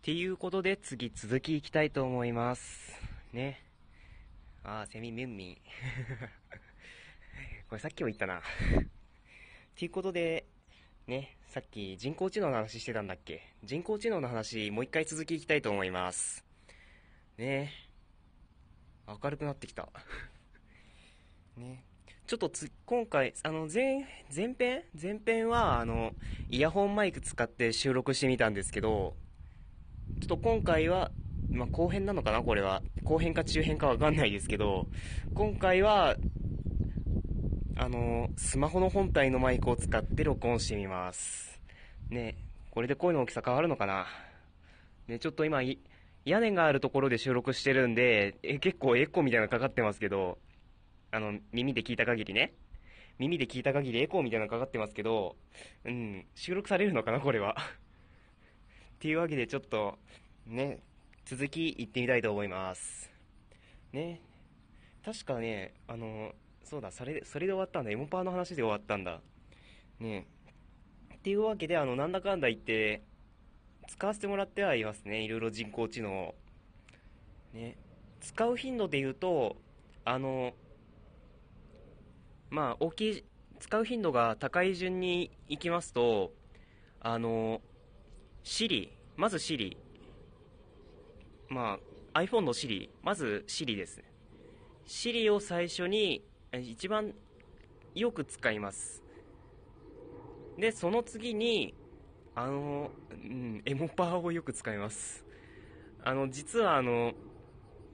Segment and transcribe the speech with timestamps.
[0.00, 2.98] っていうことで次続きいきたいと思います。
[3.34, 3.62] ね。
[4.64, 5.56] あー、セミミュンミン。
[7.68, 8.38] これさっきも言ったな。
[8.38, 8.42] っ
[9.76, 10.46] ていうことで、
[11.06, 13.42] ね、さっき人工知能の話してたんだっけ？
[13.62, 16.46] 人工知能の話、もう一回続きいきたいと思います。
[17.36, 17.70] ね
[19.06, 19.86] 明るくなってきた。
[21.58, 21.84] ね。
[22.26, 24.84] ちょっとつ、今回、あの、前、前編？
[24.98, 26.14] 前編は、あの、
[26.48, 29.14] イヤホンマイク使って収録してみたんですけど、
[30.20, 31.10] ちょっと今回は、
[31.50, 32.82] まあ、後編なのかなこれは。
[33.04, 34.86] 後編か中編かわかんないですけど、
[35.34, 36.16] 今回は、
[37.76, 41.60] あの、スマホの本体のマイクを使って録音してみます。
[42.10, 42.36] ね
[42.70, 44.06] これで声の大きさ変わるのかな
[45.06, 45.62] ねちょっと今、
[46.24, 50.38] 屋根があるところで収録してるんで、え結構エコみたいなのかかってますけど、
[51.10, 52.52] あの、耳で聞いた限りね。
[53.18, 55.36] 耳で聞いた限りエコーみたいなのかかってますけど、
[55.84, 57.56] うん、収録されるのかなこれは。
[59.00, 59.98] っていうわけでちょっと、
[60.46, 60.80] ね、
[61.24, 63.10] 続き行ってみたいと思います。
[63.94, 64.20] ね、
[65.02, 66.32] 確かね、あの、
[66.64, 67.90] そうだ、それで、それで終わったんだ。
[67.90, 69.22] エモパーの話で終わったんだ。
[70.00, 70.26] ね
[71.14, 73.02] っていうわけで、あの、なんだかんだ言って、
[73.88, 75.22] 使わせてもらってはいますね。
[75.22, 76.34] いろいろ人工知能を。
[77.54, 77.78] ね。
[78.20, 79.56] 使う頻度で言うと、
[80.04, 80.52] あの、
[82.50, 83.24] まあ、大きい、
[83.60, 86.34] 使う頻度が高い順に行きますと、
[87.00, 87.62] あの、
[88.44, 89.76] Siri、まず Siri。
[91.48, 91.78] ま
[92.14, 94.02] あ、iPhone の Siri、まず Siri です。
[94.86, 97.14] Siri を最初に、一番
[97.94, 99.02] よく使います。
[100.58, 101.74] で、その次に、
[102.34, 105.24] あの、うん、エモパーをよく使います。
[106.02, 107.12] あの、実はあの、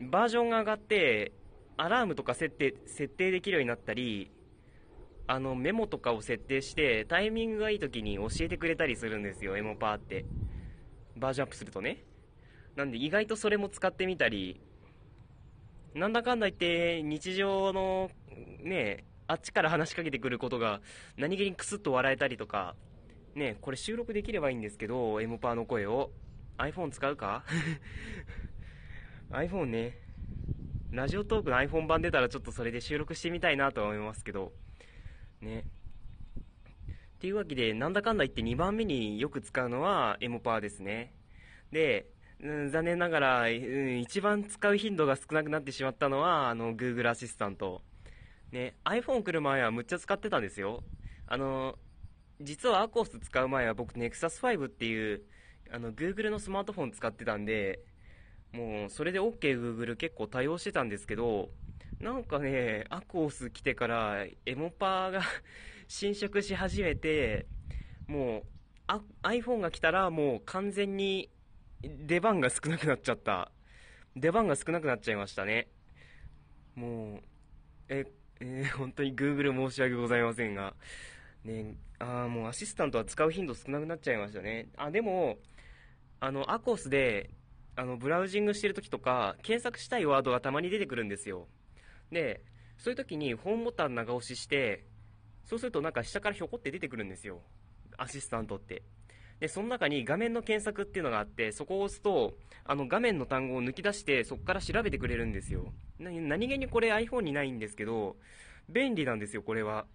[0.00, 1.32] バージョンが上がって、
[1.76, 4.30] アラームとか設定、設定できるようになったり、
[5.26, 10.24] あの、メモとかを設定して、タイミングがいい時に教えてくれたりするんですよ、エモパーって。
[11.16, 12.04] バージョンアップするとね。
[12.76, 14.60] なんで意外とそれも使ってみたり、
[15.94, 18.10] なんだかんだ言って日常の
[18.62, 20.80] ね、あっちから話しかけてくることが
[21.16, 22.76] 何気にクスッと笑えたりとか、
[23.34, 26.10] ね、これ収録できればいいんですけど、エモパーの声を。
[26.58, 27.44] iPhone 使うか
[29.30, 29.98] ?iPhone ね。
[30.90, 34.52] ラジオトークの iPhone 版出たらちょっとそれで収録してみたいなとは思いますけど、
[35.40, 35.64] ね。
[37.16, 41.14] っていうわけで、なんだかんだ言って2番目によく使うのはエモパーですね。
[41.72, 42.10] で、
[42.40, 47.82] うん、残念ながら、うん、一番使う頻度が少なくなってしまったのは、あの、Google アシスタント。
[48.52, 50.84] ね、iPhone 来る前はむっちゃ使ってたんですよ。
[51.26, 51.78] あの、
[52.40, 55.22] 実は ACOS 使う前は僕 Nexus 5っていう、
[55.70, 57.80] あの、Google のスマートフォン使ってたんで、
[58.52, 61.50] もう、それで OK Google 結構対応してたんですけど、
[62.00, 65.22] なんかね、アコース来てから、エモパーが
[65.88, 67.46] 侵食し始めて、
[68.06, 68.42] もう、
[68.86, 71.30] あ iPhone が来たらもう完全に
[71.82, 73.50] 出番が少なくなっちゃった。
[74.14, 75.68] 出番が少なくなっちゃいましたね。
[76.74, 77.22] もう、
[77.88, 78.06] え、
[78.40, 80.74] えー本当に Google 申し訳ございませんが。
[81.44, 84.68] ね、あもうアシスタントは使う頻度少なくなっちゃいましたね。
[84.76, 85.38] あ、でも、
[86.20, 87.30] あの、アコースで、
[87.76, 91.48] あの、ブラウジングしてる時とか、検索したいワードがたまに出てくるんですよ。
[92.10, 92.42] で、
[92.78, 94.84] そういう時にホームボタン長押しして、
[95.44, 97.40] そうするとなんか下からひょこって出てくるんですよ。
[97.96, 98.82] アシスタントって。
[99.40, 105.72] で、その中に画面の検索っていうのがあって、そこを押すと、あの画面の単語を抜き出して、そこから調べてくれるんですよ。
[105.98, 108.16] 何気にこれ iPhone にないんですけど、
[108.68, 109.86] 便利なんですよ、これは。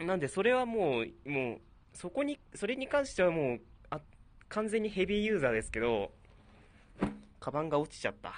[0.00, 1.60] なんで、それはもう、もう、
[1.94, 4.00] そこに、それに関してはもう、あ、
[4.48, 6.12] 完全にヘビーユーザーですけど、
[7.40, 8.34] カバンが落ちちゃった。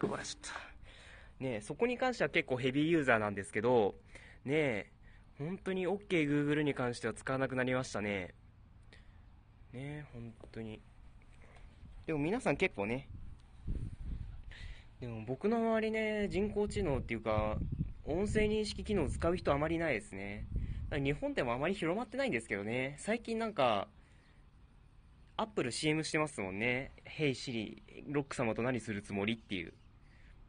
[0.00, 0.50] こらちょっ
[1.38, 1.44] と。
[1.44, 3.94] ね、そこに関しては結構ヘビーユーザーなんですけど、
[4.44, 4.90] ね、
[5.38, 8.34] 本当に OK Google に関しては使わなくなりましたね。
[9.72, 10.80] ね、本当に。
[12.06, 13.08] でも皆さん結構ね、
[15.00, 17.58] でも僕の周りね、人工知能っていうか、
[18.04, 20.46] 音声認識機能を使う人あまりないですね。
[20.90, 22.96] 日本でもあまり広まってないんですけどね。
[22.98, 23.88] 最近なんか、
[25.36, 26.92] アップル CM してますもんね。
[27.04, 29.74] Hey Siri、ロック様と何するつもりっていう。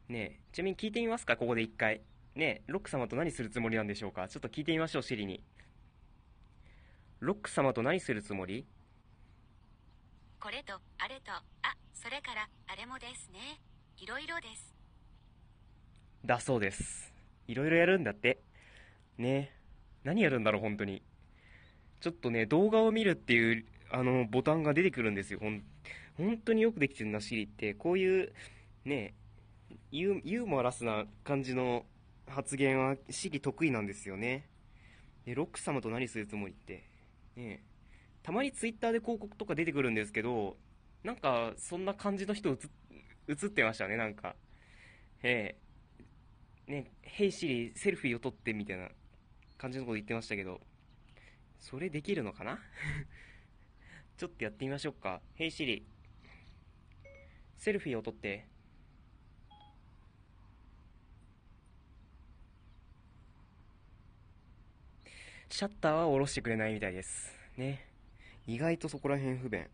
[0.09, 2.01] ねえ、ちなみに聞いてみますかここで一回。
[2.35, 4.29] ねえ、ロック様と何するつもりなんでしょうか？
[4.29, 5.43] ちょっと聞いてみましょう、シリに。
[7.19, 8.65] ロック様と何するつもり？
[10.39, 11.43] これと、あれと、あ、
[11.93, 13.59] それから、あれもですね。
[13.97, 14.73] いろいろです。
[16.25, 17.11] だそうです。
[17.47, 18.39] いろいろやるんだって。
[19.17, 19.57] ねえ。
[20.05, 21.01] 何やるんだろう、本当に。
[21.99, 25.39] ちょっとね、動画を見るっていう、あの、ボタンが出てくるんですよ。
[25.39, 25.63] ほん、
[26.17, 27.73] 本当によくできてるな、シリって。
[27.73, 28.31] こういう、
[28.85, 29.13] ね
[29.91, 31.85] ユー、ユーモラスな感じの
[32.27, 34.47] 発言は、シリ得意なんですよね。
[35.25, 36.83] で、ロック様と何するつもりって。
[37.35, 37.63] ね
[38.23, 40.57] たまにツイッターで広告とか出てくるんですけど、
[41.03, 42.57] なんか、そんな感じの人映っ
[43.29, 44.35] 映ってましたね、なんか。
[45.23, 45.55] え
[46.67, 48.89] えね、ヘイシリ、セルフィーを撮ってみたいな
[49.57, 50.59] 感じのこと言ってましたけど、
[51.59, 52.59] それできるのかな？
[54.17, 55.21] ちょっとやってみましょうか。
[55.35, 55.85] ヘイシリ、
[57.57, 58.45] セルフィーを撮って。
[65.57, 67.35] シャッターは下ろしてくれないみたいです。
[67.57, 67.83] ね。
[68.45, 69.65] 意外とそこら辺不便。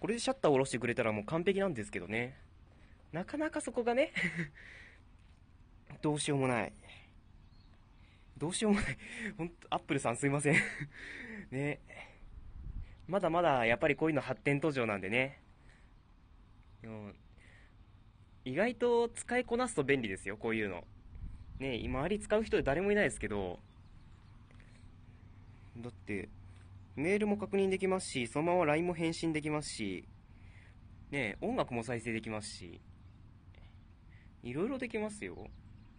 [0.00, 2.36] これでシャッターを下ろしてくれたらもう完璧なんですけどね。
[3.12, 4.12] なかなかそこがね、
[6.02, 6.72] どうしようもない。
[8.36, 8.98] どうしようもない。
[9.38, 10.56] ほんと、アップルさんすいません。
[11.52, 11.78] ね。
[13.06, 15.40] まだまだやっぱりこういうの発展途上なんでね。
[16.82, 17.12] でも
[18.44, 20.84] 意外と使いこなすと便利ですよ、こういうの。
[21.60, 23.60] ね今、あり使う人誰もいないですけど、
[25.82, 26.28] だって、
[26.96, 30.08] メールも確認できますし、そのまま LINE も返信できますし、
[31.10, 32.80] ね音楽も再生できますし、
[34.42, 35.36] いろいろできますよ。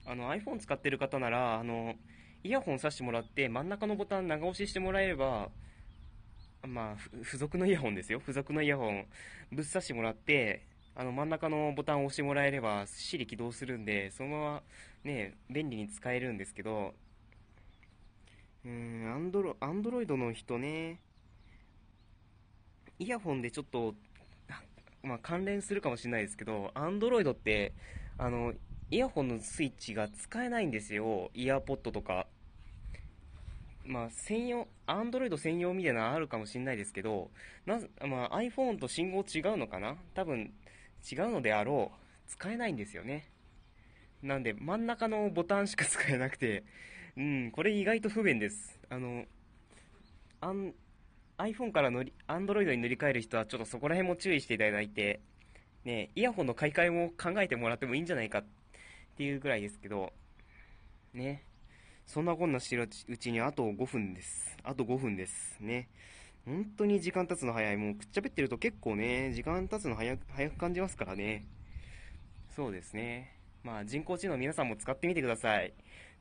[0.05, 1.95] あの iPhone 使ってる方なら、あの、
[2.43, 5.49] イヤホン挿してもらって真ん中のボタン長押ししてもらえれば、
[6.65, 8.19] まあ、付属のイヤホンですよ。
[8.19, 9.05] 付属のイヤホン
[9.51, 10.65] ぶっ刺してもらって、
[10.95, 14.63] あの真ん中のボタンを押してもらえれば Siri 起動するんで、そのまま
[15.03, 16.93] ね、便利に使えるんですけど、
[18.67, 20.99] うん、アンドロ、アンドロイドの人ね、
[22.99, 23.95] イヤホンでちょっと、
[25.03, 27.71] まあ関連するかもしれないですけど、アンドロイドって、
[28.17, 28.53] あの、
[28.91, 31.31] イヤホンのスイッチが使えないんですよ。
[31.33, 32.27] イヤーポッドとか。
[33.85, 37.31] まあ、専用、アンドロイド専用みたいなのあるかもしれないですけど、
[37.65, 39.95] なぜ、まあ、iPhone と信号違うのかな？
[40.13, 40.53] 多分、
[41.09, 42.29] 違うのであろう。
[42.29, 43.29] 使えないんですよね。
[44.21, 46.65] なんで、真ん中のボタンしか使えなくて、
[47.17, 48.79] うん、これ意外と不便です。
[48.91, 49.25] あの、
[50.39, 50.75] アン
[51.39, 55.19] iPhone から乗り、Android に乗り換える人はちょっとそこら辺も注意していただいて、
[55.83, 58.43] ね、イヤホンの買い替えも考えてもらってもいいんじゃないかっ
[59.17, 60.13] ていうぐらいですけど、
[61.13, 61.43] ね。
[62.05, 64.55] そんなこんなしてるうちにあと5分です。
[64.63, 65.57] あと5分です。
[65.59, 65.89] ね。
[66.45, 67.77] 本当に時間経つの早い。
[67.77, 71.45] もうくっちゃべってると結構ね、時間経つの早く、早く感じますからね。
[72.55, 73.35] そうですね。
[73.63, 75.73] まあ人工知能皆さんも使ってみてください。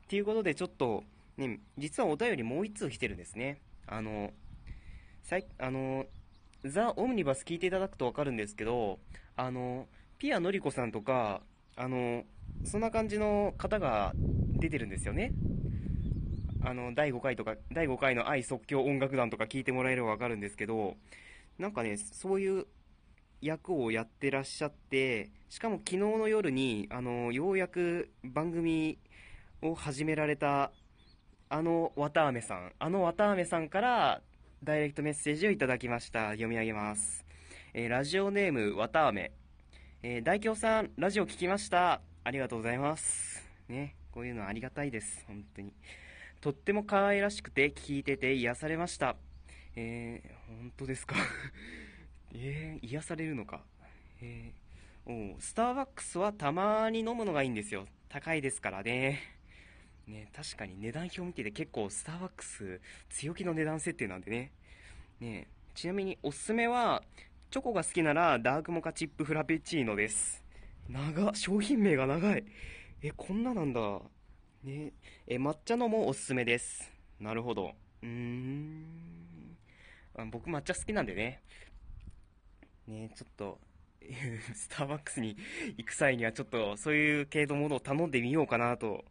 [0.07, 1.03] っていうことでちょっと、
[1.35, 3.59] ね、実はお便りもう一通来てるんですね。
[3.87, 4.31] あの、
[5.21, 6.05] さい、あの、
[6.63, 8.99] ザ・オムニバス聞いていただくとわかるんですけど、
[9.35, 11.41] あの、ピアノリコさんとか、
[11.75, 12.23] あの、
[12.63, 15.33] そんな感じの方が出てるんですよね。
[16.63, 20.95] あの、第5回とか、第5回の愛即興音楽団とか聞いてもらえればわかるんですけど、
[21.59, 22.65] なんかね、そういう
[23.41, 28.97] 役をやってらっしゃって、しかも昨日の夜に、あの、ようやく番組
[29.61, 30.71] を始められた、
[31.49, 34.21] あの、綿あめさん、あの綿あめさんから、
[34.63, 36.29] ダイレクトメッセージをいただきました。
[36.31, 37.25] 読み上げます。
[37.73, 39.31] えーラジオネーム、綿あめ。
[40.03, 42.01] えー大京さん、ラジオ聞きました。
[42.23, 43.47] ありがとうございます。
[43.69, 45.23] ね、こういうのありがたいです。
[45.27, 45.73] 本当に。
[46.41, 49.15] とっても可愛らしくて聞いてて癒されました。
[49.75, 51.15] えー、本当ですか？
[52.33, 53.63] えー、癒されるのか？
[54.21, 57.87] えー、おスターバックスはたまに飲むのがいいんですよ。
[58.09, 59.36] 高いですからね。
[60.07, 64.51] ね、確かに値段表見てて結構スターバックス強気の値段設定なんでね。
[65.19, 67.03] ねちなみにおすすめは、
[67.51, 70.43] チョコが好きならダークモカチップフラペチーノです。
[70.89, 72.45] 長、商品名が長い。
[73.01, 73.81] え、こんななんだ。
[74.63, 74.93] ね
[75.27, 76.89] え、抹茶のもおすすめです。
[77.19, 77.73] なるほど。
[78.01, 79.57] うーん。
[80.31, 81.41] 僕抹茶好きなんでね。
[82.87, 83.59] ねちょっと、
[84.55, 85.35] スターバックスに
[85.75, 89.03] 行く際にはちょっとそういう系のものを頼んでみようかなと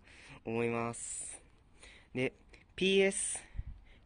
[0.46, 1.42] 思います。
[2.14, 2.32] で、
[2.76, 3.40] PS、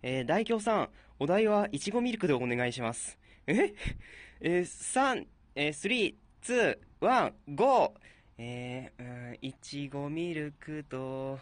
[0.02, 3.18] えー大京さん、お題はいちごミルクでお願いします。
[3.46, 3.74] え？
[4.40, 7.94] えー、3、えー、3、2、1、GO!
[8.38, 11.38] えー、うん、いちごミルクと、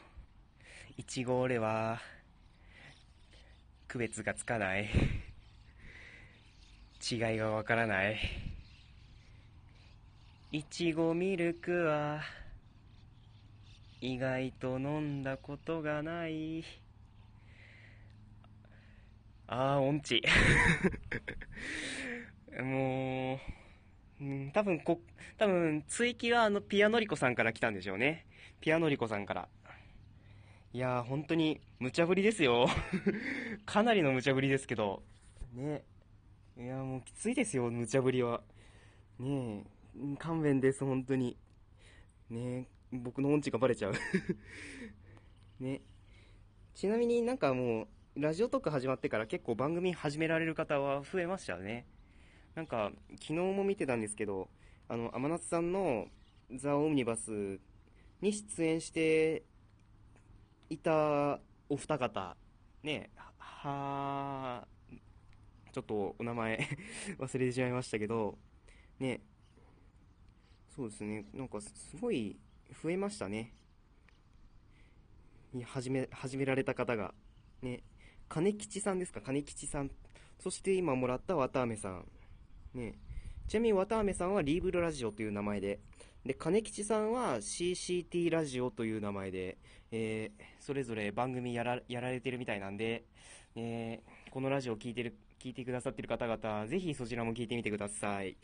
[0.96, 2.00] いちごオレは、
[3.86, 4.88] 区別がつかない。
[7.10, 8.18] 違いがわからない。
[10.50, 12.22] いちごミルクは、
[14.00, 16.64] 意外と飲んだことがない。
[19.48, 20.22] あー、音痴。
[22.62, 23.40] も
[24.20, 25.00] う、うん、多分こ、
[25.36, 28.26] 多分追記はあのピアノリコさんから来たんでしょうね。
[28.60, 29.48] ピアノリコさんから。
[30.72, 32.68] いやー、本当に無茶ぶりですよ。
[33.66, 35.02] かなりの無茶ぶりですけど。
[35.54, 35.82] ね。
[36.56, 38.42] いやもうきついですよ、無茶ぶりは。
[39.18, 39.64] ね
[39.96, 41.36] え、勘弁です、本当に。
[42.30, 43.94] ねえ、僕の音痴がバレちゃう。
[45.60, 45.82] ね。
[46.74, 51.86] ちなみになんかもう、ラジオトーク始まってから結構番組始められる方は増えましたね。
[52.54, 54.48] なんか、昨日も見てたんですけど、
[54.88, 56.08] あの、天夏さんの
[56.54, 57.60] ザ・オムニバス
[58.20, 59.44] に出演して
[60.70, 62.36] いたお二方、
[62.82, 64.66] ね、は、
[65.72, 66.66] ちょっとお名前
[67.18, 68.38] 忘れてしまいましたけど、
[68.98, 69.20] ね、
[70.68, 72.38] そうですね、なんかすごい
[72.82, 73.54] 増えましたね。
[75.64, 77.14] 始め、始められた方が。
[77.62, 77.82] ね、
[78.28, 79.90] 金吉さんですか、金吉さん。
[80.38, 82.06] そして今もらった綿飴さん。
[82.74, 82.94] ね、
[83.48, 85.80] ちなみに綿飴さんはリーブルラジオという名前で、
[86.24, 89.56] で、金吉さんは CCT ラジオという名前で、
[89.90, 93.04] えー、それぞれ番組やらやられてるみたいなんで、
[93.56, 98.32] えー、このラジオを聞いてる、聞いてくださってる方々、ぜひそちらも聞いてみてください。
[98.32, 98.34] っ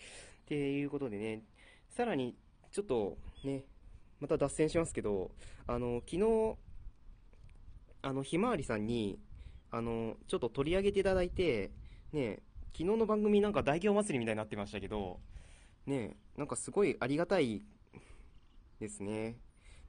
[0.47, 1.43] ていうことでね、
[1.90, 2.35] さらに、
[2.73, 3.64] ちょっとね、
[4.21, 5.30] また脱線しますけど、
[5.66, 6.56] あの、昨日、
[8.02, 9.18] あの、ひまわりさんに、
[9.71, 11.71] あの、ちょっと取り上げていただいて、
[12.12, 12.40] ね、
[12.73, 15.21] 昨日の番組なんか大行祭りみたいになってましたけど、
[15.87, 17.62] ね、なんかすごいありがたい
[18.80, 19.37] ですね。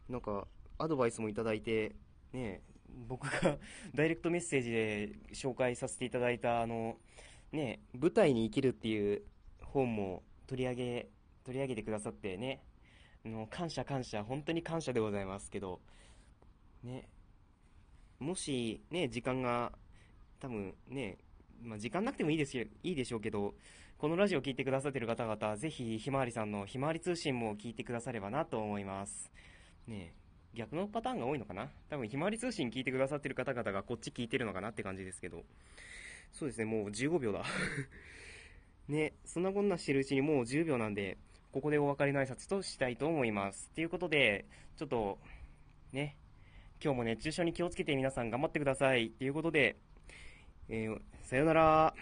[0.09, 1.95] なんか、アドバイスもいただいて、
[2.33, 2.61] ね、
[3.07, 3.57] 僕が
[3.95, 6.97] ダイレクトメッセージで紹介させていただいた、あの、
[7.51, 9.23] ね、舞台に生きるっていう
[9.61, 11.09] 本も取り上げ、
[11.43, 12.61] 取り上げてくださってね、
[13.29, 15.79] の感謝感謝、本当に感謝でございますけど、
[16.83, 17.07] ね、
[18.19, 19.71] もしね、時間が、
[20.39, 21.17] 多分ね、
[21.61, 23.55] まあ、時間なくてもいいですいいでしょうけど、
[23.97, 29.31] このラジオを聴いてくださっている方々、ぜひひまわりさんのひまわり通信も聞いてくださればなと思います。
[29.87, 30.13] ね
[30.53, 31.69] 逆のパターンが多いのかな？
[31.89, 35.43] 多分ひまわり通信聞いてくださっている方々がこっち聞いてるのかなって感じですけど。
[36.31, 37.43] そうですね、もう15秒だ。
[38.87, 41.17] ね、そんなこんなしてるうちにもう10秒なんで、
[41.55, 43.71] ここでお別れの挨拶としたいと思います。
[43.73, 44.43] ということで、
[44.75, 45.17] ちょっと、
[45.93, 46.17] ね、
[46.83, 49.09] 今日も熱中症に気をつけて皆さん頑張ってください。
[49.11, 49.77] ということで、
[50.67, 51.93] えー、さよなら。